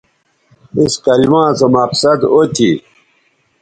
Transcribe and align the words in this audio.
اِس 0.77 0.93
کلما 1.05 1.43
سو 1.57 1.67
مقصد 1.77 2.19
او 2.31 2.39
تھی 2.55 2.71